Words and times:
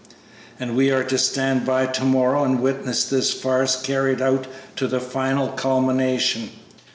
"And 0.59 0.75
we 0.75 0.89
are 0.89 1.03
to 1.03 1.17
stand 1.19 1.63
by 1.63 1.85
to 1.85 2.03
morrow 2.03 2.43
and 2.43 2.59
witness 2.59 3.05
this 3.05 3.31
farce 3.33 3.79
carried 3.79 4.19
out 4.19 4.47
to 4.77 4.87
the 4.87 4.99
final 4.99 5.49
culmination!" 5.49 6.49